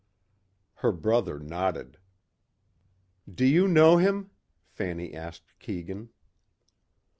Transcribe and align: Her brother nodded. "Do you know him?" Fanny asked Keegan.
Her 0.77 0.91
brother 0.91 1.37
nodded. 1.37 1.99
"Do 3.31 3.45
you 3.45 3.67
know 3.67 3.97
him?" 3.97 4.31
Fanny 4.65 5.13
asked 5.13 5.53
Keegan. 5.59 6.09